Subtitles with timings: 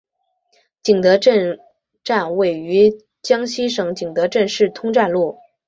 [0.81, 1.59] 景德镇
[2.03, 5.37] 站位于江西省景德镇市通站路。